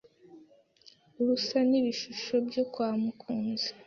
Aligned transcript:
Urasa 1.19 1.57
n'ibishusho 1.69 2.33
byo 2.47 2.63
kwa 2.71 2.87
mukunzi 3.01 3.69